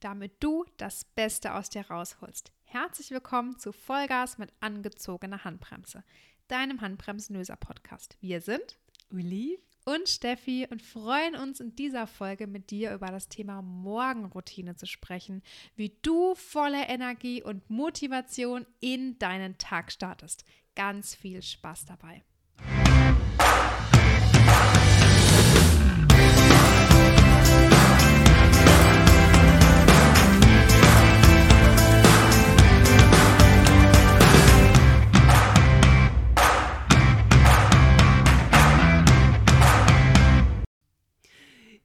[0.00, 2.52] damit du das Beste aus dir rausholst.
[2.64, 6.04] Herzlich willkommen zu Vollgas mit angezogener Handbremse,
[6.48, 8.16] deinem Handbremsenlöser-Podcast.
[8.20, 8.78] Wir sind
[9.10, 14.76] Uli und Steffi und freuen uns in dieser Folge mit dir über das Thema Morgenroutine
[14.76, 15.42] zu sprechen,
[15.76, 20.44] wie du voller Energie und Motivation in deinen Tag startest.
[20.74, 22.22] Ganz viel Spaß dabei.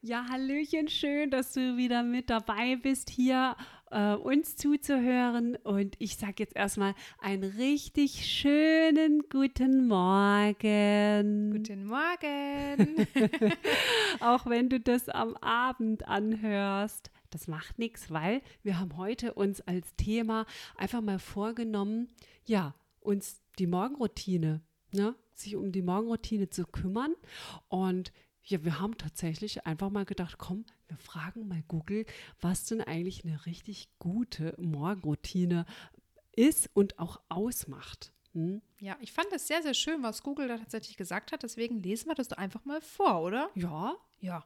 [0.07, 3.55] Ja, Hallöchen, schön, dass du wieder mit dabei bist, hier
[3.89, 5.55] äh, uns zuzuhören.
[5.63, 11.49] Und ich sage jetzt erstmal einen richtig schönen guten Morgen.
[11.53, 13.07] Guten Morgen.
[14.19, 17.09] Auch wenn du das am Abend anhörst.
[17.31, 20.45] Das macht nichts, weil wir haben heute uns als Thema
[20.77, 22.09] einfach mal vorgenommen,
[22.45, 24.61] ja, uns die Morgenroutine,
[24.93, 27.15] ne, sich um die Morgenroutine zu kümmern.
[27.69, 28.11] Und
[28.45, 32.05] ja, wir haben tatsächlich einfach mal gedacht, komm, wir fragen mal Google,
[32.41, 35.65] was denn eigentlich eine richtig gute Morgenroutine
[36.35, 38.13] ist und auch ausmacht.
[38.33, 38.61] Hm?
[38.79, 41.43] Ja, ich fand es sehr, sehr schön, was Google da tatsächlich gesagt hat.
[41.43, 43.49] Deswegen lesen wir das doch einfach mal vor, oder?
[43.55, 43.95] Ja.
[44.19, 44.45] Ja.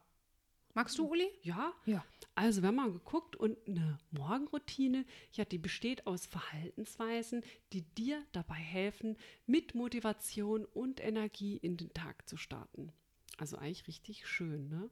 [0.75, 1.27] Magst du, Uli?
[1.41, 1.73] Ja.
[1.85, 2.05] Ja.
[2.35, 8.55] Also, wenn man geguckt und eine Morgenroutine, ja, die besteht aus Verhaltensweisen, die dir dabei
[8.55, 12.93] helfen, mit Motivation und Energie in den Tag zu starten.
[13.39, 14.69] Also eigentlich richtig schön.
[14.69, 14.89] Ne?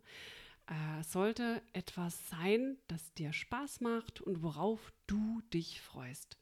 [0.67, 6.37] Äh, sollte etwas sein, das dir Spaß macht und worauf du dich freust.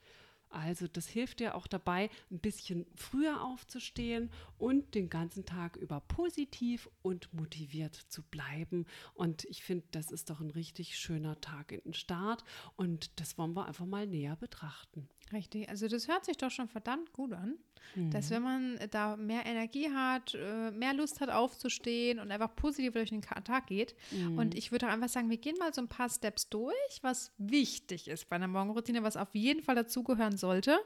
[0.50, 6.00] Also das hilft dir auch dabei, ein bisschen früher aufzustehen und den ganzen Tag über
[6.00, 8.86] positiv und motiviert zu bleiben.
[9.16, 12.46] Und ich finde, das ist doch ein richtig schöner Tag in den Start
[12.78, 15.10] und das wollen wir einfach mal näher betrachten.
[15.36, 17.58] Richtig, also das hört sich doch schon verdammt gut an,
[17.94, 18.10] mhm.
[18.10, 22.94] dass wenn man da mehr Energie hat, äh, mehr Lust hat aufzustehen und einfach positiv
[22.94, 23.96] durch den Tag geht.
[24.12, 24.38] Mhm.
[24.38, 28.08] Und ich würde einfach sagen, wir gehen mal so ein paar Steps durch, was wichtig
[28.08, 30.80] ist bei einer Morgenroutine, was auf jeden Fall dazugehören sollte.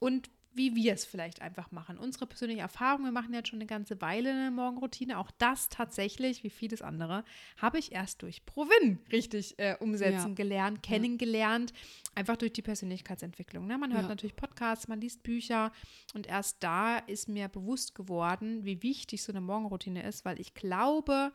[0.00, 1.96] Und wie wir es vielleicht einfach machen.
[1.96, 5.18] Unsere persönliche Erfahrung, wir machen jetzt schon eine ganze Weile eine Morgenroutine.
[5.18, 7.24] Auch das tatsächlich, wie vieles andere,
[7.56, 10.34] habe ich erst durch Provin richtig äh, umsetzen ja.
[10.34, 11.72] gelernt, kennengelernt.
[12.14, 13.66] Einfach durch die Persönlichkeitsentwicklung.
[13.66, 13.78] Ne?
[13.78, 14.08] Man hört ja.
[14.08, 15.72] natürlich Podcasts, man liest Bücher
[16.12, 20.52] und erst da ist mir bewusst geworden, wie wichtig so eine Morgenroutine ist, weil ich
[20.52, 21.32] glaube,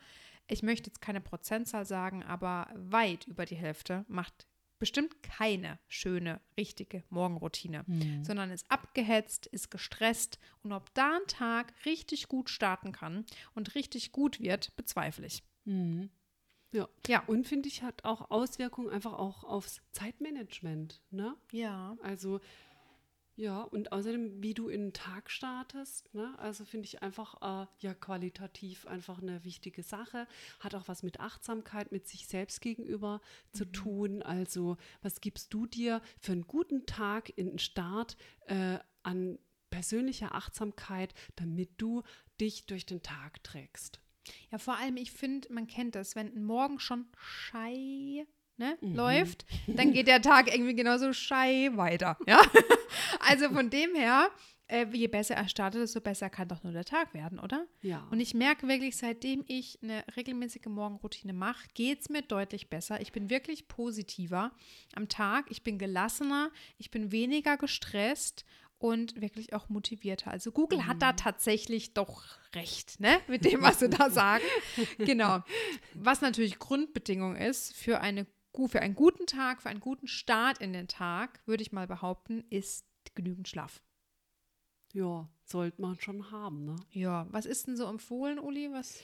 [0.47, 4.45] ich möchte jetzt keine Prozentzahl sagen, aber weit über die Hälfte macht
[4.83, 8.21] bestimmt keine schöne, richtige Morgenroutine, mhm.
[8.21, 13.75] sondern ist abgehetzt, ist gestresst und ob da ein Tag richtig gut starten kann und
[13.75, 15.41] richtig gut wird, bezweifle ich.
[15.63, 16.09] Mhm.
[16.73, 16.89] Ja.
[17.07, 17.23] ja.
[17.27, 21.01] Und finde ich, hat auch Auswirkungen einfach auch aufs Zeitmanagement.
[21.11, 21.33] Ne?
[21.53, 21.95] Ja.
[22.03, 22.41] Also
[23.35, 26.37] ja, und außerdem, wie du in den Tag startest, ne?
[26.37, 30.27] also finde ich einfach äh, ja qualitativ einfach eine wichtige Sache.
[30.59, 33.57] Hat auch was mit Achtsamkeit, mit sich selbst gegenüber mhm.
[33.57, 34.21] zu tun.
[34.21, 39.39] Also, was gibst du dir für einen guten Tag in den Start äh, an
[39.71, 42.03] persönlicher Achtsamkeit, damit du
[42.39, 43.99] dich durch den Tag trägst?
[44.51, 48.27] Ja, vor allem, ich finde, man kennt das, wenn ein Morgen schon schei
[48.57, 48.95] ne, mhm.
[48.95, 52.17] läuft, dann geht der Tag irgendwie genauso schei weiter.
[52.27, 52.39] Ja?
[53.27, 54.29] also von dem her,
[54.67, 57.65] äh, je besser er startet, desto besser kann doch nur der Tag werden, oder?
[57.81, 58.07] Ja.
[58.11, 63.01] Und ich merke wirklich, seitdem ich eine regelmäßige Morgenroutine mache, geht es mir deutlich besser.
[63.01, 64.51] Ich bin wirklich positiver
[64.95, 65.45] am Tag.
[65.49, 68.45] Ich bin gelassener, ich bin weniger gestresst
[68.83, 70.31] und wirklich auch motivierter.
[70.31, 70.87] Also Google mhm.
[70.87, 71.17] hat da mhm.
[71.17, 74.43] tatsächlich doch recht, ne, mit dem, was sie da sagen.
[74.97, 75.41] genau.
[75.93, 78.27] Was natürlich Grundbedingung ist für eine
[78.67, 82.43] für einen guten Tag, für einen guten Start in den Tag, würde ich mal behaupten,
[82.51, 82.85] ist
[83.15, 83.81] genügend Schlaf.
[84.93, 86.75] Ja, sollte man schon haben, ne?
[86.91, 88.71] Ja, was ist denn so empfohlen, Uli?
[88.71, 88.99] Was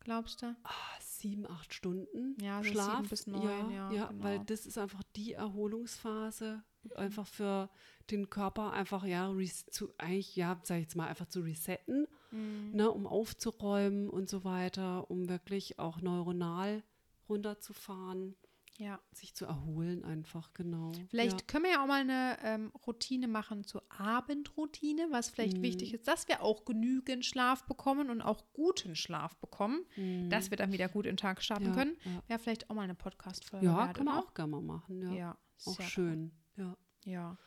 [0.00, 0.54] glaubst du?
[0.64, 2.96] Ah, sieben, acht Stunden ja, so Schlaf.
[2.96, 4.24] Sieben bis neun, ja, ja, ja genau.
[4.24, 6.62] weil das ist einfach die Erholungsphase,
[6.94, 7.70] einfach für
[8.10, 9.32] den Körper einfach, ja,
[9.70, 12.70] zu, eigentlich, ja, sag ich jetzt mal, einfach zu resetten, mhm.
[12.72, 16.82] ne, um aufzuräumen und so weiter, um wirklich auch neuronal
[17.28, 18.36] runterzufahren
[18.78, 19.00] ja.
[19.12, 20.92] sich zu erholen einfach, genau.
[21.10, 21.46] Vielleicht ja.
[21.46, 25.62] können wir ja auch mal eine ähm, Routine machen zur Abendroutine, was vielleicht mhm.
[25.62, 30.30] wichtig ist, dass wir auch genügend Schlaf bekommen und auch guten Schlaf bekommen, mhm.
[30.30, 31.96] dass wir dann wieder gut in den Tag starten ja, können.
[32.04, 32.22] Ja.
[32.28, 33.66] Wäre vielleicht auch mal eine Podcast-Folge.
[33.66, 35.12] Ja, wert, kann man auch gerne mal machen, ja.
[35.12, 36.64] Ja, auch schön, cool.
[36.64, 36.76] ja.
[37.04, 37.38] Ja.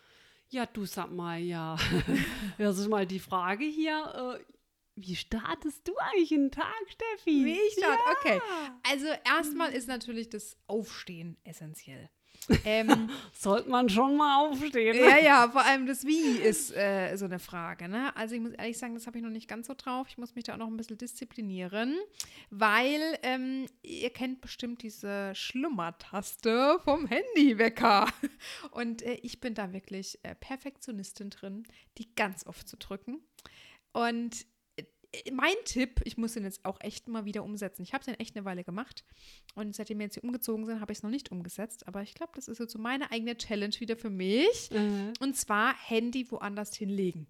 [0.50, 1.78] Ja, du sag mal, ja.
[2.58, 4.38] das ist mal die Frage hier.
[4.38, 4.44] Äh,
[4.96, 7.46] wie startest du eigentlich einen Tag, Steffi?
[7.46, 8.12] Wie ich starte, ja.
[8.20, 8.42] okay.
[8.90, 12.10] Also erstmal ist natürlich das Aufstehen essentiell.
[12.66, 14.96] Ähm, Sollte man schon mal aufstehen.
[14.96, 17.88] Ja, ja, vor allem das Wie ist äh, so eine Frage.
[17.88, 18.16] Ne?
[18.16, 20.08] Also ich muss ehrlich sagen, das habe ich noch nicht ganz so drauf.
[20.10, 21.98] Ich muss mich da auch noch ein bisschen disziplinieren,
[22.50, 28.08] weil ähm, ihr kennt bestimmt diese Schlummertaste vom Handywecker.
[28.72, 31.64] Und äh, ich bin da wirklich äh, Perfektionistin drin,
[31.98, 33.22] die ganz oft zu drücken.
[33.94, 34.46] Und
[35.34, 37.84] mein Tipp, ich muss den jetzt auch echt mal wieder umsetzen.
[37.84, 39.04] Ich habe den echt eine Weile gemacht
[39.56, 41.88] und seitdem wir jetzt hier umgezogen sind, habe ich es noch nicht umgesetzt.
[41.88, 44.70] Aber ich glaube, das ist jetzt so meine eigene Challenge wieder für mich.
[44.72, 45.14] Mhm.
[45.20, 47.28] Und zwar Handy woanders hinlegen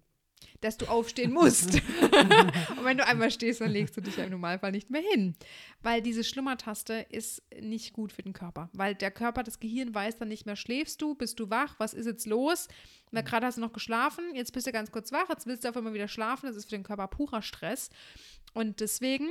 [0.60, 1.74] dass du aufstehen musst.
[2.02, 5.34] und wenn du einmal stehst, dann legst du dich ja im Normalfall nicht mehr hin.
[5.82, 8.70] Weil diese Schlummertaste ist nicht gut für den Körper.
[8.72, 11.94] Weil der Körper, das Gehirn weiß dann nicht mehr, schläfst du, bist du wach, was
[11.94, 12.68] ist jetzt los?
[13.10, 15.68] Na, gerade hast du noch geschlafen, jetzt bist du ganz kurz wach, jetzt willst du
[15.68, 17.90] auf einmal wieder schlafen, das ist für den Körper purer Stress.
[18.54, 19.28] Und deswegen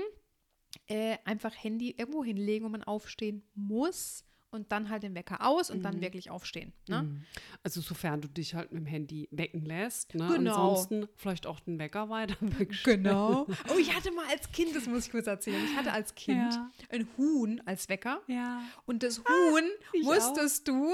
[0.88, 5.70] äh, einfach Handy irgendwo hinlegen, wo man aufstehen muss und dann halt den Wecker aus
[5.70, 5.84] und mhm.
[5.84, 6.74] dann wirklich aufstehen.
[6.88, 7.04] Ne?
[7.04, 7.24] Mhm.
[7.64, 10.14] Also sofern du dich halt mit dem Handy wecken lässt.
[10.14, 10.28] Ne?
[10.28, 10.70] Genau.
[10.72, 13.04] Ansonsten vielleicht auch den Wecker weiter wegstellen.
[13.04, 13.48] Genau.
[13.70, 16.54] Oh, ich hatte mal als Kind, das muss ich kurz erzählen, ich hatte als Kind
[16.54, 16.72] ja.
[16.90, 18.22] ein Huhn als Wecker.
[18.28, 18.62] Ja.
[18.86, 20.74] Und das Huhn ah, musstest auch.
[20.74, 20.94] du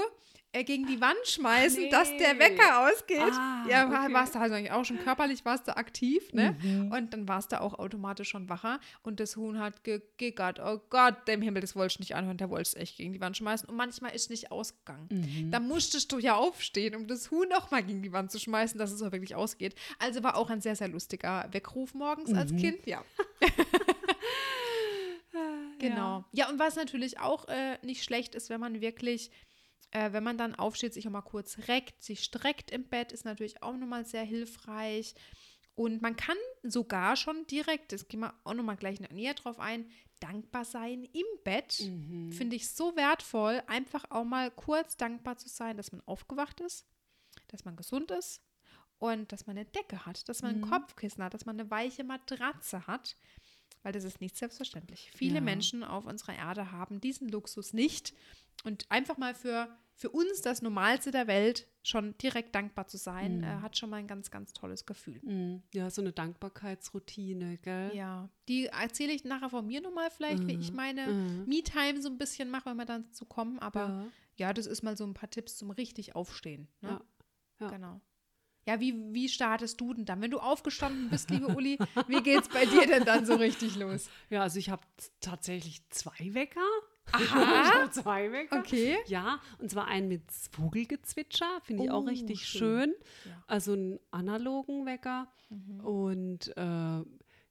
[0.52, 1.90] gegen die Wand schmeißen, nee.
[1.90, 3.32] dass der Wecker ausgeht.
[3.32, 4.12] Ah, ja, okay.
[4.12, 6.56] warst du also eigentlich auch schon körperlich warst du aktiv, ne?
[6.62, 6.90] Mhm.
[6.90, 10.58] Und dann warst du auch automatisch schon wacher und das Huhn hat gegiggert.
[10.58, 13.20] Oh Gott, dem Himmel, das wollte ich nicht anhören, der wollte es echt gegen die
[13.20, 15.08] Wand schmeißen und manchmal ist es nicht ausgegangen.
[15.10, 15.50] Mhm.
[15.50, 18.90] Da musstest du ja aufstehen, um das Huhn nochmal gegen die Wand zu schmeißen, dass
[18.90, 19.74] es auch wirklich ausgeht.
[19.98, 22.38] Also war auch ein sehr, sehr lustiger Weckruf morgens mhm.
[22.38, 23.04] als Kind, ja.
[25.78, 26.24] genau.
[26.32, 26.46] Ja.
[26.46, 29.30] ja, und was natürlich auch äh, nicht schlecht ist, wenn man wirklich
[29.90, 33.24] äh, wenn man dann aufsteht, sich auch mal kurz reckt, sich streckt im Bett, ist
[33.24, 35.14] natürlich auch nochmal sehr hilfreich.
[35.74, 39.88] Und man kann sogar schon direkt, das gehen wir auch nochmal gleich näher drauf ein,
[40.20, 41.80] dankbar sein im Bett.
[41.80, 42.32] Mhm.
[42.32, 46.84] Finde ich so wertvoll, einfach auch mal kurz dankbar zu sein, dass man aufgewacht ist,
[47.46, 48.42] dass man gesund ist
[48.98, 50.64] und dass man eine Decke hat, dass man mhm.
[50.64, 53.16] ein Kopfkissen hat, dass man eine weiche Matratze hat
[53.82, 55.10] weil das ist nicht selbstverständlich.
[55.14, 55.40] Viele ja.
[55.40, 58.14] Menschen auf unserer Erde haben diesen Luxus nicht.
[58.64, 63.38] Und einfach mal für, für uns das Normalste der Welt schon direkt dankbar zu sein,
[63.38, 63.44] mhm.
[63.44, 65.20] äh, hat schon mal ein ganz, ganz tolles Gefühl.
[65.22, 65.62] Mhm.
[65.72, 67.92] Ja, so eine Dankbarkeitsroutine, gell?
[67.94, 70.48] Ja, die erzähle ich nachher von mir nochmal vielleicht, mhm.
[70.48, 71.44] wie ich meine mhm.
[71.46, 73.58] Me-Time so ein bisschen mache, wenn wir dann zu kommen.
[73.58, 74.06] Aber ja.
[74.36, 74.52] ja.
[74.52, 76.68] das ist mal so ein paar Tipps zum richtig Aufstehen.
[76.80, 76.90] Ne?
[76.90, 77.02] Ja.
[77.60, 77.70] ja.
[77.70, 78.00] Genau.
[78.68, 80.20] Ja, wie, wie startest du denn dann?
[80.20, 83.76] Wenn du aufgestanden bist, liebe Uli, wie geht es bei dir denn dann so richtig
[83.76, 84.10] los?
[84.28, 84.82] Ja, also ich habe
[85.20, 86.60] tatsächlich zwei Wecker.
[87.12, 87.90] Aha.
[87.90, 88.58] zwei Wecker.
[88.58, 88.96] Okay.
[89.06, 90.22] Ja, und zwar einen mit
[90.52, 92.94] Vogelgezwitscher, finde ich oh, auch richtig schön.
[92.94, 92.94] schön.
[93.24, 93.42] Ja.
[93.46, 95.28] Also einen analogen Wecker.
[95.50, 95.80] Mhm.
[95.80, 97.04] Und äh,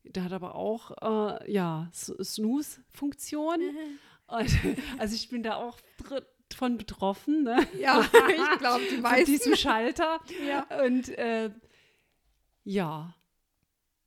[0.04, 3.60] der hat aber auch, äh, ja, Snooze-Funktion.
[4.30, 4.76] Mhm.
[4.98, 6.22] Also ich bin da auch drin
[6.54, 7.44] von betroffen.
[7.44, 7.66] Ne?
[7.80, 9.26] Ja, ich glaube, die meisten.
[9.26, 10.20] Von diesem Schalter.
[10.46, 10.68] ja.
[10.84, 11.50] Und äh,
[12.64, 13.16] ja,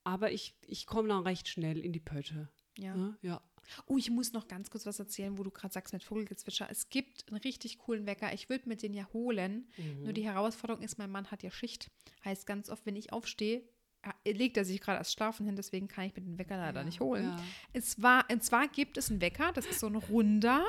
[0.05, 2.49] aber ich, ich komme dann recht schnell in die Pötte.
[2.79, 2.95] Ja.
[2.95, 3.17] Ne?
[3.23, 3.41] ja.
[3.87, 6.69] Oh, ich muss noch ganz kurz was erzählen, wo du gerade sagst mit Vogelgezwitscher.
[6.71, 8.33] Es gibt einen richtig coolen Wecker.
[8.33, 9.69] Ich würde mir den ja holen.
[9.77, 10.05] Mhm.
[10.05, 11.91] Nur die Herausforderung ist, mein Mann hat ja Schicht.
[12.25, 13.63] Heißt ganz oft, wenn ich aufstehe,
[14.25, 16.81] äh, legt er sich gerade als Schlafen hin, deswegen kann ich mir den Wecker leider
[16.81, 17.25] ja, nicht holen.
[17.25, 17.45] Ja.
[17.73, 20.65] Es war, und zwar gibt es einen Wecker, das ist so ein runder,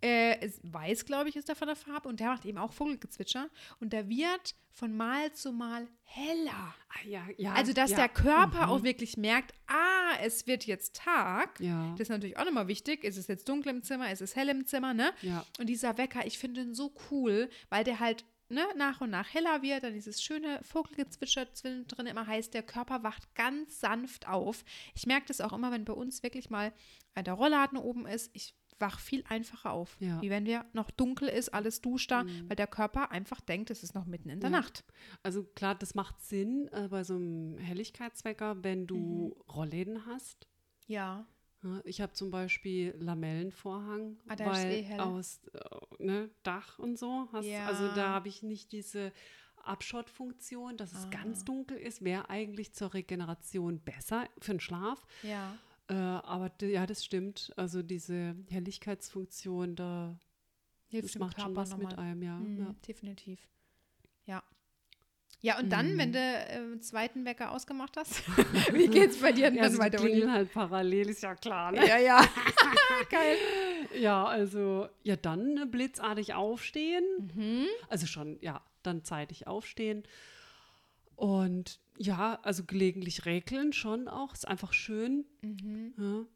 [0.00, 3.48] äh, weiß, glaube ich, ist der von der Farbe und der macht eben auch Vogelgezwitscher
[3.80, 6.74] und der wird von Mal zu Mal heller.
[6.88, 7.96] Ah, ja, ja, also, dass ja.
[7.96, 8.72] der Körper mhm.
[8.72, 11.58] auch wirklich merkt, ah, es wird jetzt Tag.
[11.60, 11.90] Ja.
[11.92, 13.02] Das ist natürlich auch nochmal wichtig.
[13.02, 15.12] Ist es jetzt dunkel im Zimmer, ist es hell im Zimmer, ne?
[15.22, 15.44] Ja.
[15.58, 19.32] Und dieser Wecker, ich finde ihn so cool, weil der halt ne, nach und nach
[19.32, 24.64] heller wird, dann dieses schöne Vogelgezwitscher drin immer heißt, der Körper wacht ganz sanft auf.
[24.94, 26.72] Ich merke das auch immer, wenn bei uns wirklich mal
[27.16, 28.30] der Rollladen oben ist.
[28.32, 29.96] Ich wach viel einfacher auf.
[30.00, 30.20] Ja.
[30.22, 32.48] Wie wenn wir noch dunkel ist, alles duscht da, mhm.
[32.48, 34.58] weil der Körper einfach denkt, es ist noch mitten in der ja.
[34.58, 34.84] Nacht.
[35.22, 39.52] Also klar, das macht Sinn äh, bei so einem Helligkeitswecker, wenn du mhm.
[39.52, 40.46] Rollläden hast.
[40.86, 41.26] Ja.
[41.84, 47.28] Ich habe zum Beispiel Lamellenvorhang, ah, weil eh aus äh, ne, Dach und so.
[47.32, 47.66] Hast, ja.
[47.66, 49.12] Also da habe ich nicht diese
[49.64, 51.10] Abschottfunktion, dass es ah.
[51.10, 55.04] ganz dunkel ist, wäre eigentlich zur Regeneration besser für den Schlaf.
[55.22, 55.58] Ja.
[55.88, 57.52] Äh, aber ja, das stimmt.
[57.56, 60.18] Also diese Helligkeitsfunktion, da
[60.88, 61.86] Hilft das macht schon was nochmal.
[61.92, 62.36] mit einem, ja.
[62.36, 62.74] Mhm, ja.
[62.86, 63.40] Definitiv.
[64.24, 64.42] Ja.
[65.40, 65.98] Ja, und dann, mhm.
[65.98, 68.26] wenn du äh, zweiten Wecker ausgemacht hast,
[68.72, 70.04] wie geht's bei dir ja, also weiter?
[70.04, 71.86] Die halt parallel, ist ja klar, ne?
[71.86, 72.20] Ja, ja.
[73.10, 73.36] Geil.
[74.00, 77.04] Ja, also, ja, dann ne, blitzartig aufstehen.
[77.34, 77.66] Mhm.
[77.88, 80.02] Also schon, ja, dann zeitig aufstehen.
[81.18, 84.34] Und ja, also gelegentlich räkeln schon auch.
[84.34, 85.24] Ist einfach schön.
[85.42, 85.94] Mhm.
[85.98, 86.26] Ja.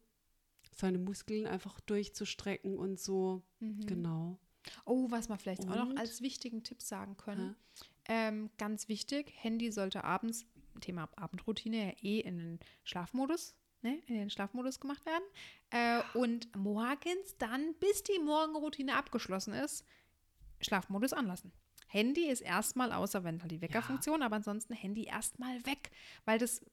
[0.75, 3.43] Seine Muskeln einfach durchzustrecken und so.
[3.61, 3.85] Mhm.
[3.85, 4.39] Genau.
[4.83, 5.97] Oh, was wir vielleicht auch noch Und?
[5.97, 7.55] als wichtigen Tipp sagen können.
[8.09, 10.45] Ähm, ganz wichtig, Handy sollte abends,
[10.81, 15.23] Thema Abendroutine, ja eh in den Schlafmodus, ne, in den Schlafmodus gemacht werden.
[15.69, 19.85] Äh, und morgens dann, bis die Morgenroutine abgeschlossen ist,
[20.59, 21.53] Schlafmodus anlassen.
[21.93, 25.91] Handy ist erstmal, außer wenn halt die Weckerfunktion, aber ansonsten Handy erstmal weg,
[26.25, 26.65] weil das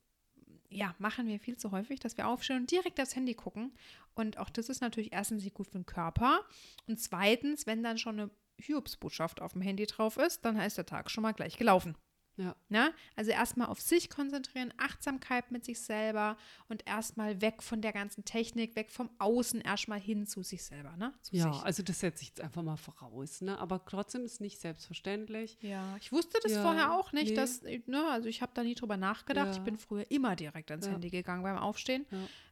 [0.70, 3.74] ja, machen wir viel zu häufig, dass wir aufstehen und direkt aufs Handy gucken.
[4.14, 6.40] Und auch das ist natürlich erstens nicht gut für den Körper.
[6.86, 10.86] Und zweitens, wenn dann schon eine Hiobsbotschaft auf dem Handy drauf ist, dann heißt der
[10.86, 11.96] Tag schon mal gleich gelaufen.
[12.40, 12.56] Ja.
[12.70, 12.94] Ne?
[13.16, 18.25] Also erstmal auf sich konzentrieren, Achtsamkeit mit sich selber und erstmal weg von der ganzen
[18.25, 20.97] Technik, weg vom Außen, erstmal hin zu sich selber.
[20.97, 21.12] Ne?
[21.20, 21.62] Zu Ja, sich.
[21.62, 23.59] also das setze ich jetzt einfach mal voraus, ne?
[23.59, 25.59] Aber trotzdem ist nicht selbstverständlich.
[25.61, 27.35] Ja, ich wusste das Ja, vorher auch nicht, nee.
[27.35, 29.49] dass, ne, also ich habe da nie drüber nachgedacht.
[29.49, 29.52] Ja.
[29.52, 30.92] Ich bin früher immer direkt ans Ja.
[30.92, 32.06] Handy gegangen beim Aufstehen.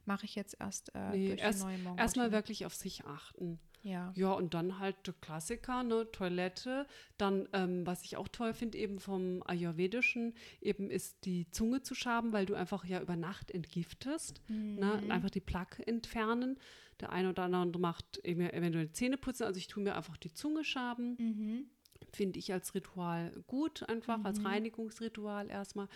[0.05, 2.01] Mache ich jetzt erst äh, Nee, durch erst- die neue Morgenroutine.
[2.01, 3.59] Erstmal wirklich auf sich achten.
[3.81, 4.11] Ja.
[4.15, 6.85] Ja, und dann halt der Klassiker, ne, Toilette.
[7.17, 11.95] Dann, ähm, was ich auch toll finde, eben vom Ayurvedischen, eben ist die Zunge zu
[11.95, 14.41] schaben, weil du einfach ja über Nacht entgiftest.
[14.49, 16.57] Ne, und einfach die Plaque entfernen.
[16.99, 19.43] Der eine oder andere macht eben eventuell Zähne putzen.
[19.43, 21.15] Also ich tue mir einfach die Zunge schaben.
[21.17, 21.65] Mhm.
[22.11, 25.87] Finde ich als Ritual gut, einfach als Reinigungsritual erstmal.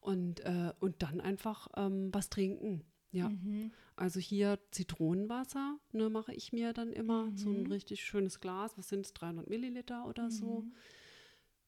[0.00, 2.84] Und, äh, und dann einfach ähm, was trinken.
[3.12, 3.28] Ja.
[3.28, 3.70] Mhm.
[3.94, 7.72] Also hier Zitronenwasser, ne, mache ich mir dann immer so ein Mhm.
[7.72, 8.76] richtig schönes Glas.
[8.78, 10.64] Was sind es, 300 Milliliter oder so?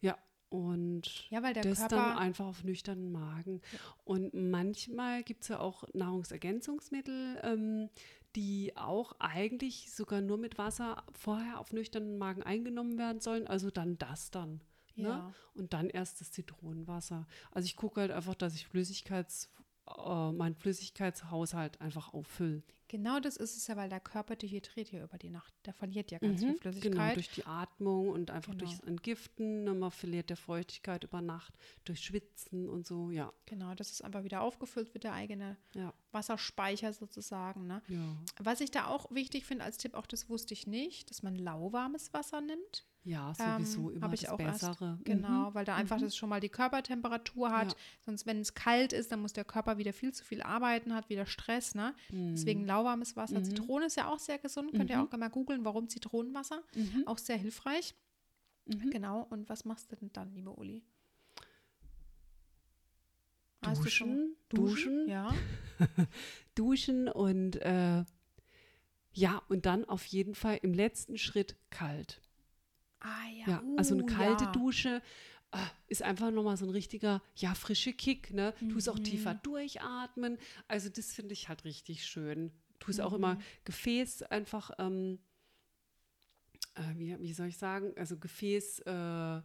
[0.00, 1.96] Ja, und Ja, weil der das Körper.
[1.96, 3.60] dann einfach auf nüchternen Magen.
[4.04, 7.88] Und manchmal gibt es ja auch Nahrungsergänzungsmittel, ähm,
[8.36, 13.46] die auch eigentlich sogar nur mit Wasser vorher auf nüchternen Magen eingenommen werden sollen.
[13.46, 14.60] Also dann das dann.
[14.96, 15.08] Ne?
[15.08, 15.34] Ja.
[15.54, 17.26] Und dann erst das Zitronenwasser.
[17.50, 19.50] Also ich gucke halt einfach, dass ich Flüssigkeits,
[19.86, 22.62] äh, meinen Flüssigkeitshaushalt einfach auffülle.
[22.94, 25.52] Genau das ist es ja, weil der Körper dehydriert ja über die Nacht.
[25.66, 26.92] Der verliert ja ganz viel Mhm, Flüssigkeit.
[26.92, 28.66] Genau, durch die Atmung und einfach Genau.
[28.66, 29.64] durchs Entgiften.
[29.64, 31.52] Ne, man verliert der Feuchtigkeit über Nacht,
[31.84, 33.32] durch Schwitzen und so, ja.
[33.46, 37.66] Genau, das ist einfach wieder aufgefüllt wird, der eigene Ja, Wasserspeicher sozusagen.
[37.66, 37.82] Ne?
[37.88, 38.16] ja.
[38.38, 41.34] Was ich da auch wichtig finde als Tipp, auch das wusste ich nicht, dass man
[41.34, 42.86] lauwarmes Wasser nimmt.
[43.06, 44.98] Ja, sowieso Ähm, immer ich das auch erst- Bessere.
[45.04, 45.54] Genau, Mhm.
[45.54, 47.72] weil da einfach das schon mal die Körpertemperatur hat.
[47.72, 47.78] Ja.
[48.00, 51.10] Sonst, wenn es kalt ist, dann muss der Körper wieder viel zu viel arbeiten, hat
[51.10, 51.74] wieder Stress.
[51.74, 51.94] Ne?
[52.10, 53.38] Deswegen lauwarmes Wasser.
[53.40, 53.44] Mhm.
[53.44, 54.72] Zitrone ist ja auch sehr gesund.
[54.72, 55.08] Könnt ihr Mhm.
[55.12, 56.62] auch mal googeln, warum Zitronenwasser.
[56.74, 57.04] Mhm.
[57.06, 57.94] Auch sehr hilfreich.
[58.66, 58.90] Mhm.
[58.90, 59.22] Genau.
[59.30, 60.82] Und was machst du denn dann, liebe Uli?
[63.62, 65.34] Du Duschen, schon- duschen, Ja.
[66.54, 68.04] duschen und äh,
[69.12, 72.20] ja, und dann auf jeden Fall im letzten Schritt kalt.
[73.00, 73.46] Ah ja.
[73.48, 74.52] Ja, also eine uh, kalte ja.
[74.52, 75.02] Dusche
[75.52, 78.54] äh, ist einfach nochmal so ein richtiger, ja, frische Kick, ne?
[78.58, 80.36] Tu es auch tiefer durchatmen.
[80.68, 82.50] Also das finde ich halt richtig schön.
[82.84, 83.16] Tu es auch Mhm.
[83.16, 85.18] immer Gefäß einfach, ähm,
[86.74, 89.42] äh, wie, wie soll ich sagen, also Gefäß äh,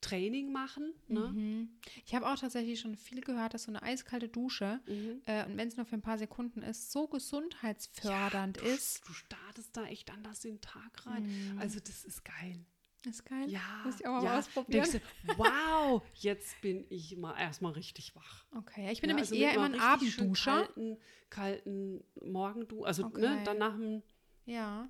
[0.00, 1.28] Training machen, ne?
[1.34, 1.68] Mhm.
[2.06, 5.20] Ich habe auch tatsächlich schon viel gehört, dass so eine eiskalte Dusche, Mhm.
[5.26, 9.06] äh, und wenn es nur für ein paar Sekunden ist, so gesundheitsfördernd du, ist.
[9.06, 11.24] Du startest da echt anders den Tag rein.
[11.24, 11.58] Mhm.
[11.58, 12.64] Also das ist geil.
[13.06, 13.48] Ist geil.
[13.48, 14.38] Ja, Muss ich auch mal ja.
[14.38, 14.84] ausprobieren.
[14.90, 18.46] Denkst du, wow, jetzt bin ich mal erstmal richtig wach.
[18.56, 20.64] Okay, ja, ich bin Ja, nämlich also eher immer ein Abendduscher.
[20.64, 20.98] Kalten,
[21.30, 23.20] kalten Morgendu, also Okay.
[23.20, 24.02] ne, dann nach dem
[24.44, 24.88] Ja.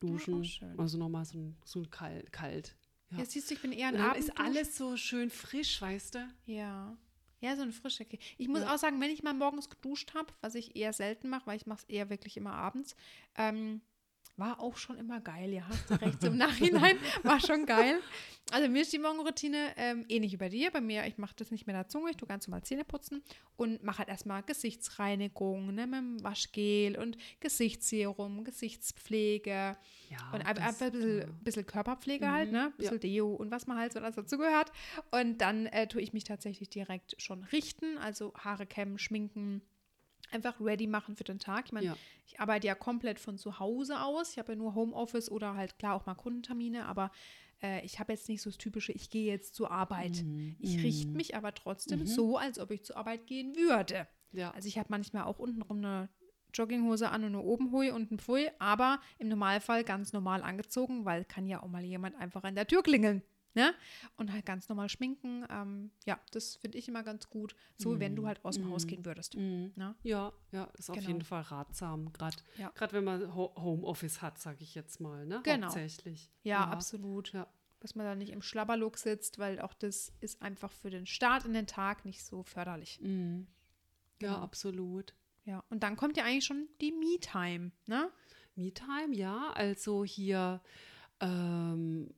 [0.00, 0.78] Duschen, schön.
[0.78, 2.30] also nochmal so ein, so ein kalt.
[2.32, 2.76] kalt.
[3.10, 3.18] Ja.
[3.18, 4.18] ja, siehst du, ich bin eher ein Abendduscher.
[4.32, 6.28] ist alles so schön frisch, weißt du?
[6.44, 6.96] Ja.
[7.40, 8.20] Ja, so eine frische Kick.
[8.38, 8.74] Ich muss Ja.
[8.74, 11.66] auch sagen, wenn ich mal morgens geduscht habe, was ich eher selten mache, weil ich
[11.66, 12.96] mache es eher wirklich immer abends,
[13.36, 13.80] ähm,
[14.36, 15.52] war auch schon immer geil.
[15.52, 16.22] Ja, hast du recht.
[16.24, 17.98] Im Nachhinein war schon geil.
[18.52, 20.70] Also mir ist die Morgenroutine ähm, ähnlich wie bei dir.
[20.70, 23.22] Bei mir, ich mache das nicht mit der Zunge, ich tue ganz normal Zähne putzen
[23.56, 29.76] und mache halt erstmal Gesichtsreinigung ne, mit dem Waschgel und Gesichtsserum, Gesichtspflege
[30.10, 30.30] Ja.
[30.32, 31.26] und einfach, ein bisschen, ja.
[31.42, 32.58] bisschen Körperpflege Mhm, halt, ne?
[32.66, 32.76] Ein ja.
[32.76, 34.70] bisschen Deo und was man halt so alles dazu gehört.
[35.10, 39.62] Und dann äh, tue ich mich tatsächlich direkt schon richten, also Haare kämmen, schminken,
[40.32, 41.66] einfach ready machen für den Tag.
[41.66, 41.96] Ich meine, Ja.
[42.26, 44.32] ich arbeite ja komplett von zu Hause aus.
[44.32, 47.10] Ich habe ja nur Homeoffice oder halt klar auch mal Kundentermine, aber
[47.62, 50.22] äh, ich habe jetzt nicht so das typische, ich gehe jetzt zur Arbeit.
[50.22, 51.16] Mhm, Ich richte mhm.
[51.16, 52.06] mich aber trotzdem Mhm.
[52.06, 54.06] so, als ob ich zur Arbeit gehen würde.
[54.32, 54.50] Ja.
[54.50, 56.08] Also ich habe manchmal auch untenrum eine
[56.52, 61.24] Jogginghose an und eine Obenhui und ein Pfui, aber im Normalfall ganz normal angezogen, weil
[61.24, 63.22] kann ja auch mal jemand einfach an der Tür klingeln.
[63.56, 63.74] Ne?
[64.16, 65.44] Und halt ganz normal schminken.
[65.50, 67.56] Ähm, ja, das finde ich immer ganz gut.
[67.78, 68.88] So, wie wenn du halt aus dem Haus Mhm.
[68.88, 69.34] gehen würdest.
[69.34, 69.72] Mhm.
[69.74, 69.94] Ne?
[70.02, 71.08] Ja, ja, ist auf Genau.
[71.08, 72.12] jeden Fall ratsam.
[72.12, 72.70] Gerade Ja.
[72.90, 75.40] wenn man Ho Homeoffice hat, sage ich jetzt mal, ne?
[75.42, 75.66] Genau.
[75.66, 76.30] Hauptsächlich.
[76.44, 77.32] Ja, absolut.
[77.32, 77.48] Ja.
[77.80, 81.44] dass man da nicht im Schlabberlook sitzt, weil auch das ist einfach für den Start
[81.44, 82.98] in den Tag nicht so förderlich.
[83.02, 83.08] Ja,
[84.18, 84.36] Genau.
[84.38, 85.14] absolut.
[85.44, 88.10] Ja, und dann kommt ja eigentlich schon die Me-Time, ne?
[88.56, 89.50] Me-Time, ja.
[89.54, 90.62] Also hier,
[91.20, 92.12] ähm,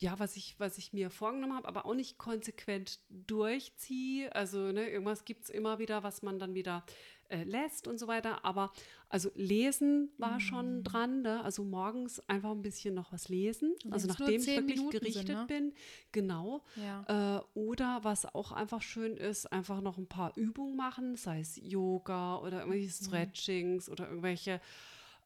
[0.00, 4.34] ja, was ich, was ich mir vorgenommen habe, aber auch nicht konsequent durchziehe.
[4.34, 6.84] Also, ne, irgendwas gibt es immer wieder, was man dann wieder
[7.28, 8.44] äh, lässt und so weiter.
[8.44, 8.72] Aber
[9.08, 10.40] also lesen war Mhm.
[10.40, 11.44] schon dran, ne?
[11.44, 13.74] Also morgens einfach ein bisschen noch was lesen.
[13.84, 15.44] Und Also nachdem ich wirklich Minuten sind, gerichtet ne?
[15.46, 15.74] bin.
[16.12, 16.64] Genau.
[16.76, 17.38] Ja.
[17.38, 21.56] Äh, oder was auch einfach schön ist, einfach noch ein paar Übungen machen, sei es
[21.56, 23.04] Yoga oder irgendwelche Mhm.
[23.06, 24.60] Stretchings oder irgendwelche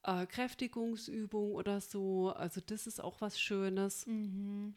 [0.04, 2.30] äh, Kräftigungsübungen oder so.
[2.30, 4.06] Also das ist auch was Schönes.
[4.06, 4.74] Mhm.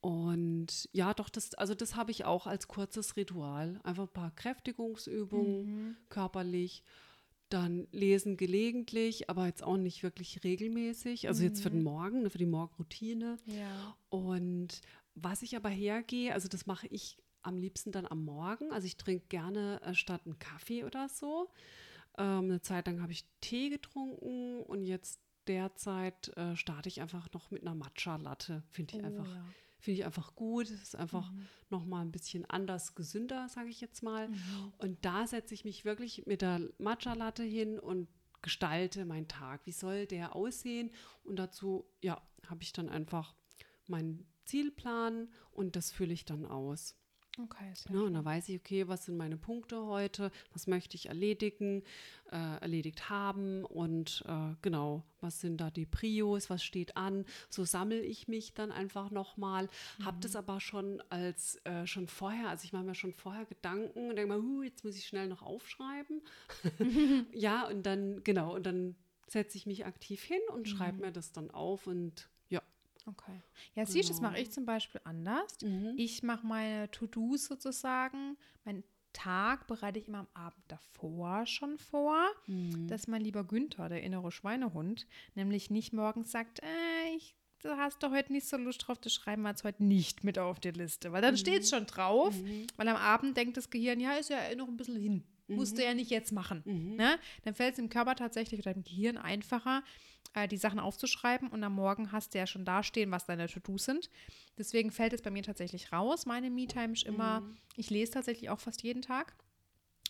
[0.00, 3.80] Und ja, doch, das, also das habe ich auch als kurzes Ritual.
[3.84, 5.96] Einfach ein paar Kräftigungsübungen Mhm.
[6.08, 6.82] körperlich.
[7.50, 11.28] Dann lesen gelegentlich, aber jetzt auch nicht wirklich regelmäßig.
[11.28, 11.74] Also jetzt für Mhm.
[11.74, 13.36] den Morgen, ne, für die Morgenroutine.
[13.46, 13.96] Ja.
[14.08, 14.80] Und
[15.14, 18.72] was ich aber hergehe, also das mache ich am liebsten dann am Morgen.
[18.72, 21.48] Also ich trinke gerne äh, statt einen Kaffee oder so.
[22.18, 27.32] Ähm, eine Zeit lang habe ich Tee getrunken und jetzt derzeit äh, starte ich einfach
[27.32, 28.62] noch mit einer Matcha-Latte.
[28.70, 29.44] Finde ich Oh, einfach, ja.
[29.78, 30.66] finde ich einfach gut.
[30.70, 31.46] Es ist einfach Mhm.
[31.70, 34.28] noch mal ein bisschen anders gesünder, sage ich jetzt mal.
[34.28, 34.72] Mhm.
[34.78, 38.08] Und da setze ich mich wirklich mit der Matcha-Latte hin und
[38.42, 39.66] gestalte meinen Tag.
[39.66, 40.90] Wie soll der aussehen?
[41.24, 43.34] Und dazu, ja, habe ich dann einfach
[43.88, 46.96] meinen Zielplan und das fülle ich dann aus.
[47.38, 48.02] Okay, sehr Ne?
[48.04, 50.30] Und da weiß ich, okay, was sind meine Punkte heute?
[50.52, 51.82] Was möchte ich erledigen,
[52.30, 53.64] äh, erledigt haben?
[53.64, 56.50] Und äh, genau, was sind da die Prios?
[56.50, 57.24] Was steht an?
[57.48, 59.70] So sammle ich mich dann einfach nochmal.
[60.04, 64.10] Habe das aber schon als äh, schon vorher, also ich mache mir schon vorher Gedanken
[64.10, 66.20] und denke mal, huh, jetzt muss ich schnell noch aufschreiben.
[67.32, 68.94] ja, und dann, genau, und dann
[69.26, 72.31] setze ich mich aktiv hin und schreibe mir das dann auf und ja.
[73.06, 73.40] Okay.
[73.74, 74.42] Ja, siehst du, das mache Genau.
[74.42, 75.56] ich zum Beispiel anders.
[75.62, 75.94] Mhm.
[75.96, 78.36] Ich mache meine To-Dos sozusagen.
[78.64, 82.16] Mein Tag bereite ich immer am Abend davor schon vor,
[82.46, 82.86] Mhm.
[82.88, 88.02] dass mein lieber Günther, der innere Schweinehund, nämlich nicht morgens sagt, äh, ich, du hast
[88.02, 90.70] doch heute nicht so Lust drauf, das schreiben wir jetzt heute nicht mit auf die
[90.70, 91.12] Liste.
[91.12, 92.66] Weil dann steht es schon drauf, Mhm.
[92.76, 95.24] weil am Abend denkt das Gehirn, ja, ist ja noch ein bisschen hin.
[95.48, 96.62] Musst du ja nicht jetzt machen.
[96.64, 96.94] Mhm.
[96.96, 97.18] Ne?
[97.44, 99.82] Dann fällt es im Körper tatsächlich oder im Gehirn einfacher,
[100.34, 103.84] äh, die Sachen aufzuschreiben und am Morgen hast du ja schon dastehen, was deine To-Dos
[103.84, 104.10] sind.
[104.58, 106.26] Deswegen fällt es bei mir tatsächlich raus.
[106.26, 107.56] Meine Me-Time ist immer, Mhm.
[107.76, 109.34] ich lese tatsächlich auch fast jeden Tag.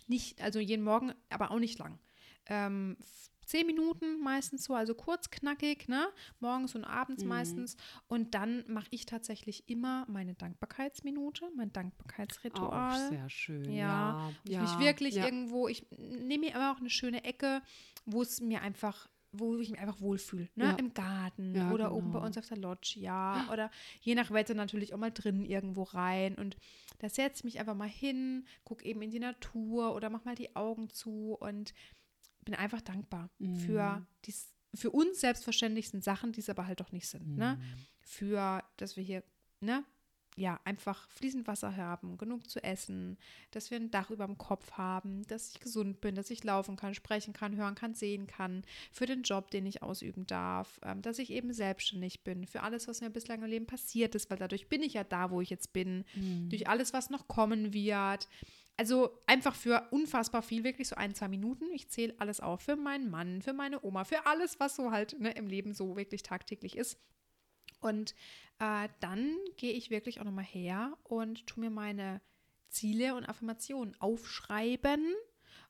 [0.09, 1.98] Nicht, also jeden Morgen, aber auch nicht lang.
[2.46, 2.96] Ähm,
[3.46, 6.09] zehn Minuten meistens so, also kurz, knackig, ne?
[6.40, 7.29] Morgens und abends Mhm.
[7.29, 7.77] meistens.
[8.09, 13.09] Und dann mache ich tatsächlich immer meine Dankbarkeitsminute, mein Auch Dankbarkeitsritual.
[13.11, 13.64] sehr schön.
[13.64, 15.25] Ja, Ja, ich ja, mich wirklich ja.
[15.25, 17.62] irgendwo, ich nehme mir aber auch eine schöne Ecke,
[18.07, 20.49] wo es mir einfach, wo ich mich einfach wohlfühle.
[20.55, 20.64] Ne?
[20.64, 20.71] Ja.
[20.73, 22.27] Im Garten Ja, oder oben bei genau.
[22.27, 23.49] uns auf der Lodge, ja.
[23.53, 26.35] Oder je nach Wetter natürlich auch mal drinnen irgendwo rein.
[26.35, 26.57] Und
[26.99, 30.35] da setze ich mich einfach mal hin, gucke eben in die Natur oder mach mal
[30.35, 31.73] die Augen zu und
[32.45, 33.31] bin einfach dankbar
[33.66, 34.07] für Mhm.
[34.27, 34.35] die
[34.75, 37.37] für uns selbstverständlichsten Sachen, die es aber halt doch nicht sind.
[37.37, 37.59] Ne?
[37.61, 37.87] Mhm.
[38.01, 39.23] Für, dass wir hier,
[39.61, 39.85] ne,
[40.37, 43.18] ja, einfach fließend Wasser haben, genug zu essen,
[43.51, 46.77] dass wir ein Dach über dem Kopf haben, dass ich gesund bin, dass ich laufen
[46.77, 51.03] kann, sprechen kann, hören kann, sehen kann, für den Job, den ich ausüben darf, ähm,
[51.03, 54.38] dass ich eben selbstständig bin, für alles, was mir bislang im Leben passiert ist, weil
[54.38, 56.49] dadurch bin ich ja da, wo ich jetzt bin, Mhm.
[56.49, 58.29] durch alles, was noch kommen wird.
[58.79, 61.66] Also einfach für unfassbar viel, wirklich so ein, zwei Minuten.
[61.75, 65.21] Ich zähle alles auf für meinen Mann, für meine Oma, für alles, was so halt
[65.21, 66.99] ne, im Leben so wirklich tagtäglich ist.
[67.83, 68.14] Und
[68.59, 72.23] äh, dann gehe ich wirklich auch nochmal her und tue mir meine
[72.68, 75.14] Ziele und Affirmationen aufschreiben.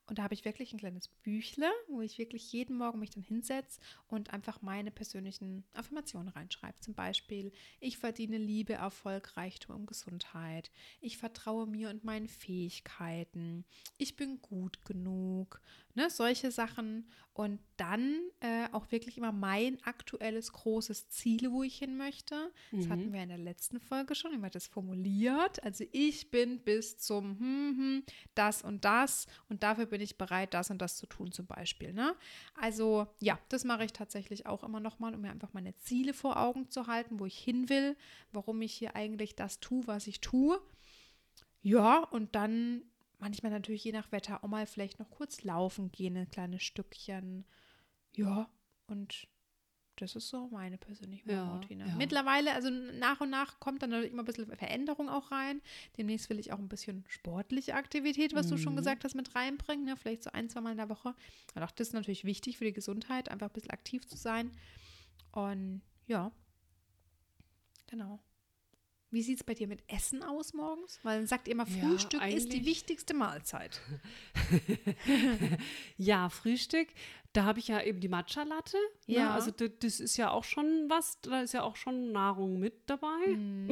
[0.07, 3.23] Und da habe ich wirklich ein kleines Büchle, wo ich wirklich jeden Morgen mich dann
[3.23, 6.79] hinsetze und einfach meine persönlichen Affirmationen reinschreibe.
[6.81, 10.71] Zum Beispiel, ich verdiene Liebe, Erfolg, Reichtum und Gesundheit.
[11.01, 13.65] Ich vertraue mir und meinen Fähigkeiten.
[13.97, 15.63] Ich bin gut genug.
[15.95, 17.07] Ne, solche Sachen.
[17.35, 22.53] Und dann äh, auch wirklich immer mein aktuelles großes Ziel, wo ich hin möchte.
[22.71, 23.13] Das hatten Mhm.
[23.15, 25.63] wir in der letzten Folge schon, wie man das formuliert.
[25.63, 28.03] Also ich bin bis zum hm, hm,
[28.35, 31.93] das und das und dafür bin ich bereit, das und das zu tun zum Beispiel.
[31.95, 32.15] Ne?
[32.55, 36.39] Also ja, das mache ich tatsächlich auch immer nochmal, um mir einfach meine Ziele vor
[36.39, 37.97] Augen zu halten, wo ich hin will,
[38.33, 40.61] warum ich hier eigentlich das tue, was ich tue.
[41.63, 42.83] Ja, und dann
[43.23, 47.47] manchmal natürlich je nach Wetter auch mal vielleicht noch kurz laufen gehen, ein kleines Stückchen.
[48.15, 48.51] Ja,
[48.89, 49.27] und
[49.97, 51.87] das ist so meine persönliche Ja, Morgenroutine.
[51.87, 51.97] ja.
[51.97, 55.61] Mittlerweile, also nach und nach kommt dann natürlich immer ein bisschen Veränderung auch rein.
[55.97, 58.79] Demnächst will ich auch ein bisschen sportliche Aktivität, was du schon Mhm.
[58.79, 59.85] gesagt hast, mit reinbringen.
[59.85, 59.97] Ne?
[59.97, 61.15] Vielleicht so ein, zwei Mal in der Woche.
[61.55, 64.51] Und auch das ist natürlich wichtig für die Gesundheit, einfach ein bisschen aktiv zu sein.
[65.33, 66.33] Und ja,
[67.87, 68.21] Genau.
[69.13, 70.99] Wie sieht es bei dir mit Essen aus morgens?
[71.03, 73.81] Weil dann sagt ihr immer, Ja, Frühstück ist die wichtigste Mahlzeit.
[75.99, 76.89] Ja, Frühstück,
[77.33, 78.79] da habe ich ja eben die Matcha-Latte.
[79.07, 79.17] Ne?
[79.17, 79.35] Ja.
[79.35, 82.89] Also das, das ist ja auch schon was, da ist ja auch schon Nahrung mit
[82.89, 83.27] dabei.
[83.29, 83.69] Mhm.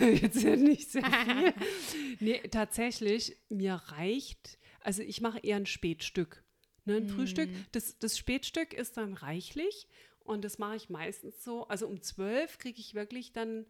[0.00, 1.04] Jetzt ja nicht sehr
[1.90, 2.16] viel.
[2.20, 6.42] nee, tatsächlich, mir reicht, also ich mache eher ein Spätstück.
[6.86, 9.88] Ne, ein Frühstück, das, das Spätstück ist dann reichlich
[10.20, 13.66] und das mache ich meistens so, also um zwölf kriege ich wirklich dann,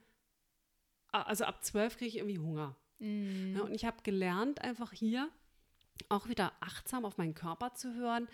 [1.13, 2.77] also ab zwölf kriege ich irgendwie Hunger.
[2.99, 3.55] Mhm.
[3.57, 5.31] Ja, und ich habe gelernt, einfach hier
[6.09, 8.29] auch wieder achtsam auf meinen Körper zu hören.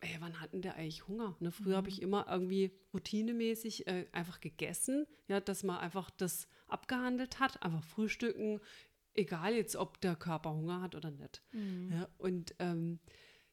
[0.00, 1.36] Ey, wann hatten der eigentlich Hunger?
[1.40, 6.48] Ne, früher habe ich immer irgendwie routinemäßig äh, einfach gegessen, ja, dass man einfach das
[6.68, 8.60] abgehandelt hat, einfach frühstücken,
[9.14, 11.42] egal jetzt, ob der Körper Hunger hat oder nicht.
[11.90, 13.00] Ja, und ähm,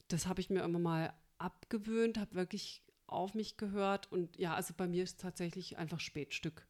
[0.09, 4.73] das habe ich mir immer mal abgewöhnt, habe wirklich auf mich gehört und ja, also
[4.75, 6.67] bei mir ist tatsächlich einfach Spätstück.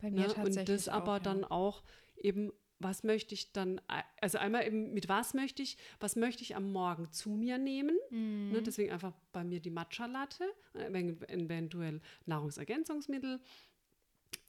[0.00, 0.34] Bei mir Ne?
[0.34, 0.58] tatsächlich.
[0.60, 1.20] Und das aber auch, ja.
[1.20, 1.82] dann auch
[2.16, 3.80] eben, was möchte ich dann,
[4.20, 7.96] also einmal eben, mit was möchte ich, was möchte ich am Morgen zu mir nehmen?
[8.10, 8.50] Mhm.
[8.52, 8.62] Ne?
[8.62, 13.40] Deswegen einfach bei mir die Matcha-Latte, äh, ev- eventuell Nahrungsergänzungsmittel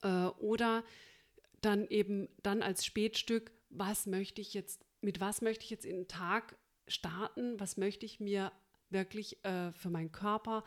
[0.02, 0.84] äh, oder
[1.60, 5.96] dann eben dann als Spätstück, was möchte ich jetzt, mit was möchte ich jetzt in
[5.96, 6.56] den Tag
[6.86, 8.52] starten, was möchte ich mir
[8.90, 10.64] wirklich äh, für meinen Körper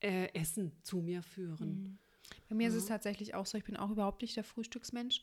[0.00, 1.98] äh, Essen zu mir führen.
[2.50, 5.22] Bei mir ist es tatsächlich auch so, ich bin auch überhaupt nicht der Frühstücksmensch.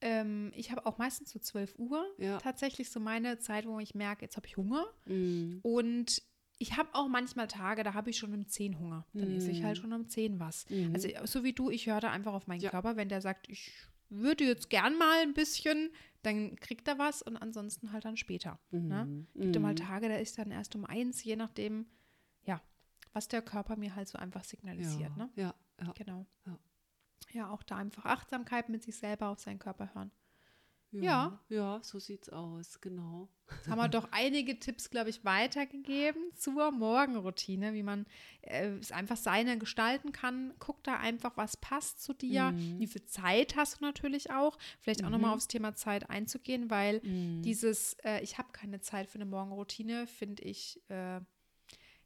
[0.00, 2.38] Ähm, ich habe auch meistens so 12 Uhr Ja.
[2.38, 4.86] tatsächlich so meine Zeit, wo ich merke, jetzt habe ich Hunger.
[5.06, 5.58] Mm.
[5.62, 6.22] Und
[6.58, 9.06] ich habe auch manchmal Tage, da habe ich schon um 10 Hunger.
[9.12, 10.66] Dann esse ich halt schon um 10 was.
[10.92, 12.70] Also so wie du, ich höre da einfach auf meinen Ja.
[12.70, 12.96] Körper.
[12.96, 13.72] Wenn der sagt, ich
[14.08, 15.90] würde jetzt gern mal ein bisschen,
[16.22, 18.58] dann kriegt er was und ansonsten halt dann später.
[18.70, 19.26] Ne?
[19.34, 21.86] Gibt mal Tage, da ist dann erst um eins, je nachdem,
[22.44, 22.62] ja,
[23.12, 25.10] was der Körper mir halt so einfach signalisiert.
[25.16, 25.30] ja, Ne?
[25.36, 25.92] ja, ja.
[25.92, 26.26] Genau.
[26.46, 26.58] Ja.
[27.32, 30.10] Ja, auch da einfach Achtsamkeit mit sich selber auf seinen Körper hören.
[30.92, 31.80] Ja, Ja.
[31.82, 33.28] so sieht's aus, genau.
[33.50, 38.06] Jetzt haben wir doch einige Tipps, glaube ich, weitergegeben zur Morgenroutine, wie man
[38.42, 40.54] äh, es einfach seine gestalten kann.
[40.60, 42.52] Guck da einfach, was passt zu dir.
[42.52, 42.78] Mhm.
[42.78, 44.56] Wie viel Zeit hast du natürlich auch.
[44.78, 47.42] Vielleicht auch nochmal aufs Thema Zeit einzugehen, weil Mhm.
[47.42, 51.20] dieses, äh, ich habe keine Zeit für eine Morgenroutine, finde ich äh,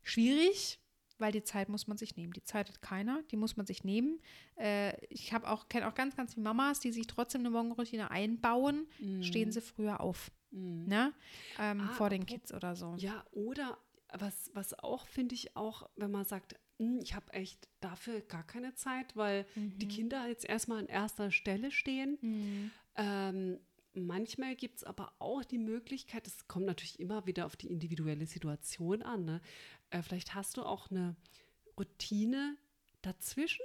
[0.03, 0.81] schwierig.
[1.19, 2.33] Weil die Zeit muss man sich nehmen.
[2.33, 4.21] Die Zeit hat keiner, die muss man sich nehmen.
[4.57, 8.11] Äh, ich habe auch, kenne auch ganz, ganz viele Mamas, die sich trotzdem eine Morgenroutine
[8.11, 8.87] einbauen,
[9.21, 10.31] stehen sie früher auf.
[10.51, 11.13] Ne?
[11.59, 11.85] Ähm, Mhm.
[11.85, 12.95] Ah, vor den Kids oder so.
[12.97, 13.79] Ja, oder
[14.19, 18.47] was, was auch, finde ich auch, wenn man sagt, "Hm, ich habe echt dafür gar
[18.47, 19.91] keine Zeit, weil die Mhm.
[19.91, 22.73] Kinder jetzt erstmal an erster Stelle stehen.
[22.97, 23.61] Ähm,
[23.95, 28.27] manchmal gibt es aber auch die Möglichkeit, es kommt natürlich immer wieder auf die individuelle
[28.27, 29.25] Situation an.
[29.25, 29.41] Ne?
[29.91, 31.17] Äh, vielleicht hast du auch eine
[31.79, 32.57] Routine
[33.03, 33.65] dazwischen.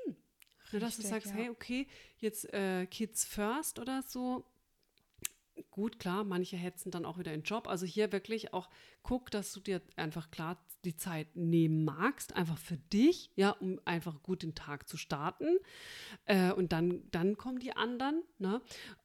[0.72, 1.34] Ne, dass du Richtig, sagst, ja.
[1.34, 4.46] hey, okay, jetzt äh, Kids first oder so.
[5.70, 7.68] Gut, klar, manche hetzen dann auch wieder in den Job.
[7.68, 8.70] Also hier wirklich auch
[9.04, 13.80] guck, dass du dir einfach klar die Zeit nehmen magst, einfach für dich, ja, um
[13.86, 15.58] einfach gut den Tag zu starten.
[16.26, 18.62] Äh, und dann, dann kommen die anderen, ne?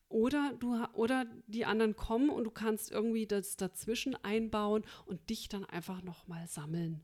[0.09, 5.49] Oder du oder die anderen kommen und du kannst irgendwie das dazwischen einbauen und dich
[5.49, 7.03] dann einfach nochmal sammeln.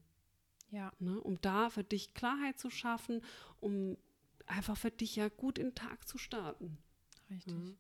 [0.71, 1.21] Ja, Ne?
[1.21, 3.21] Um da für dich Klarheit zu schaffen,
[3.61, 3.97] um
[4.47, 6.79] einfach für dich ja gut in den Tag zu starten.
[7.31, 7.55] richtig.
[7.55, 7.77] Mhm.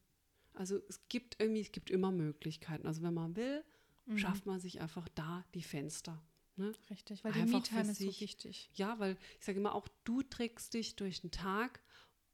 [0.53, 2.87] Also es gibt irgendwie, es gibt immer Möglichkeiten.
[2.87, 3.65] Also wenn man will,
[4.07, 4.19] Mhm.
[4.19, 6.23] schafft man sich einfach da die Fenster.
[6.57, 6.73] Ne?
[6.91, 8.71] Richtig, weil die Einfach für Me-Time ist so wichtig.
[8.75, 11.81] Ja, weil ich sage immer auch, du trägst dich durch den Tag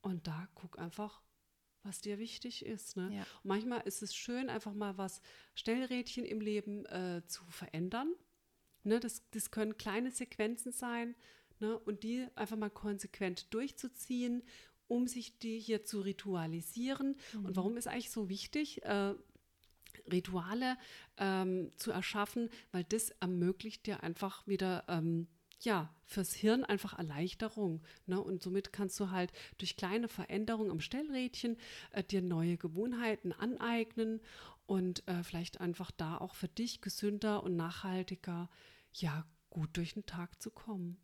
[0.02, 1.22] und da guck einfach,
[1.82, 2.96] was dir wichtig ist.
[2.96, 3.10] Ne?
[3.14, 3.26] Ja.
[3.42, 5.20] Manchmal ist es schön, einfach mal was
[5.54, 8.12] Stellrädchen im Leben äh, zu verändern.
[8.82, 9.00] Ne?
[9.00, 11.14] Das, das können kleine Sequenzen sein
[11.58, 11.78] ne?
[11.78, 14.42] und die einfach mal konsequent durchzuziehen,
[14.88, 17.16] um sich die hier zu ritualisieren.
[17.34, 18.82] Und warum ist eigentlich so wichtig?
[18.84, 19.14] Äh,
[20.10, 20.76] Rituale
[21.16, 25.28] ähm, zu erschaffen, weil das ermöglicht dir einfach wieder, ähm,
[25.60, 27.82] ja, fürs Hirn einfach Erleichterung.
[28.06, 28.20] Ne?
[28.20, 31.56] Und somit kannst du halt durch kleine Veränderungen am Stellrädchen
[31.92, 34.20] äh, dir neue Gewohnheiten aneignen
[34.66, 38.48] und äh, vielleicht einfach da auch für dich gesünder und nachhaltiger,
[38.92, 40.96] ja, gut durch den Tag zu kommen.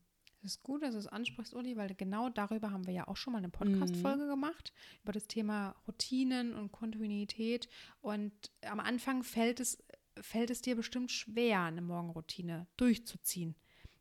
[0.42, 3.16] Es ist gut, dass du es ansprichst, Uli, weil genau darüber haben wir ja auch
[3.16, 3.53] schon mal eine Mhm.
[3.53, 7.69] Podcast-Folge gemacht, über das Thema Routinen und Kontinuität.
[8.01, 9.83] Und am Anfang fällt es,
[10.21, 13.57] fällt es dir bestimmt schwer, eine Morgenroutine durchzuziehen.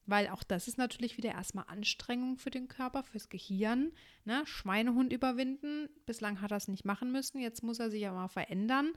[0.08, 3.92] Weil auch das ist natürlich wieder erstmal Anstrengung für den Körper, fürs Gehirn.
[4.24, 4.46] Ne?
[4.46, 5.90] Schweinehund überwinden.
[6.06, 7.40] Bislang hat er es nicht machen müssen.
[7.40, 8.92] Jetzt muss er sich ja mal verändern.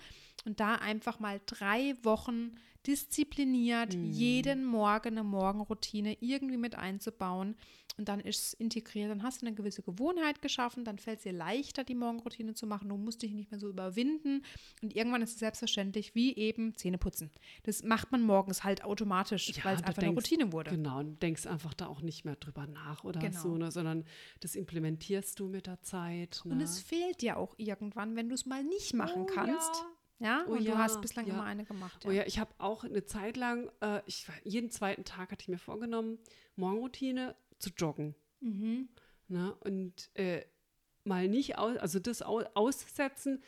[0.44, 2.53] Und da einfach mal drei Wochen
[2.87, 7.57] diszipliniert jeden Morgen eine Morgenroutine irgendwie mit einzubauen
[7.99, 9.11] und dann ist es integriert.
[9.11, 12.67] Dann hast du eine gewisse Gewohnheit geschaffen, dann fällt es dir leichter, die Morgenroutine zu
[12.67, 12.89] machen.
[12.89, 14.43] Du musst dich nicht mehr so überwinden
[14.83, 17.31] und irgendwann ist es selbstverständlich, wie eben Zähne putzen.
[17.65, 20.71] Das macht man morgens halt automatisch, Ja, weil es du einfach denkst- eine Routine wurde.
[20.71, 23.41] Genau, und denkst einfach da auch nicht mehr drüber nach oder Genau.
[23.41, 24.05] so, ne, sondern
[24.41, 26.41] das implementierst du mit der Zeit.
[26.45, 26.53] Ne?
[26.55, 29.75] Und es fehlt dir auch irgendwann, wenn du es mal nicht machen Oh, kannst.
[29.75, 29.87] ja.
[30.21, 31.35] Ja, Oh und du ja, hast bislang ja.
[31.35, 32.05] immer eine gemacht.
[32.05, 35.49] Oh ja, ich habe auch eine Zeit lang, äh, ich, jeden zweiten Tag hatte ich
[35.49, 36.19] mir vorgenommen,
[36.57, 38.14] Morgenroutine zu joggen.
[38.40, 38.88] Mhm.
[39.29, 39.55] Ne?
[39.61, 40.44] Und äh,
[41.05, 43.42] mal nicht aus, also das au aussetzen,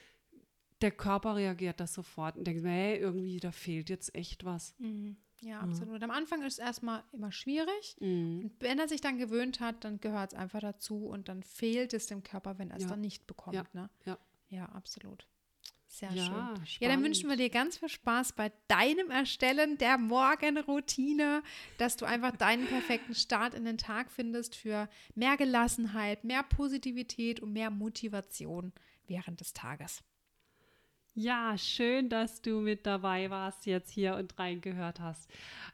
[0.81, 4.75] der Körper reagiert das sofort und denkt, hey, irgendwie, da fehlt jetzt echt was.
[4.79, 5.17] Mhm.
[5.43, 6.03] Ja, absolut.
[6.03, 7.97] Am Anfang ist es erstmal immer schwierig.
[8.01, 8.43] Mhm.
[8.45, 11.95] Und wenn er sich dann gewöhnt hat, dann gehört es einfach dazu und dann fehlt
[11.95, 12.89] es dem Körper, wenn er es Ja.
[12.91, 13.55] dann nicht bekommt.
[13.57, 13.65] Ja.
[13.73, 13.89] Ne?
[14.05, 14.19] Ja.
[14.49, 15.27] ja, absolut.
[15.93, 16.35] Sehr Ja, schön.
[16.35, 17.05] Ja, dann spannend.
[17.05, 21.43] wünschen wir dir ganz viel Spaß bei deinem Erstellen der Morgenroutine,
[21.79, 27.41] dass du einfach deinen perfekten Start in den Tag findest für mehr Gelassenheit, mehr Positivität
[27.41, 28.73] und mehr Motivation
[29.09, 30.05] während des Tages.
[31.15, 35.29] Ja, schön, dass du mit dabei warst jetzt hier und reingehört hast.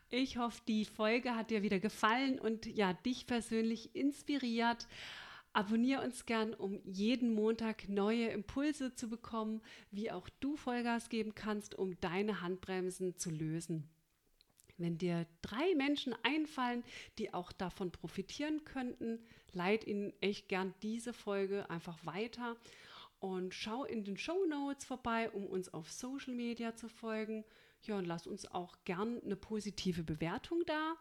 [0.08, 4.88] Ich hoffe, die Folge hat dir wieder gefallen und ja, dich persönlich inspiriert.
[5.56, 11.34] Abonnier uns gern, um jeden Montag neue Impulse zu bekommen, wie auch du Vollgas geben
[11.34, 13.88] kannst, um deine Handbremsen zu lösen.
[14.76, 16.84] Wenn dir drei Menschen einfallen,
[17.16, 19.18] die auch davon profitieren könnten,
[19.52, 22.58] leit ihnen echt gern diese Folge einfach weiter
[23.18, 27.46] und schau in den Show Notes vorbei, um uns auf Social Media zu folgen.
[27.80, 30.96] Ja, und lass uns auch gern eine positive Bewertung da.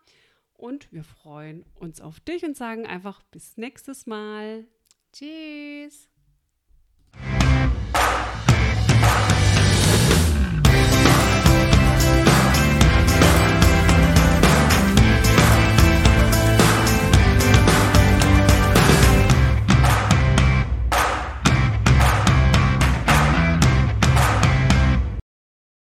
[0.57, 4.65] Und wir freuen uns auf dich und sagen einfach bis nächstes Mal.
[5.11, 6.09] Tschüss.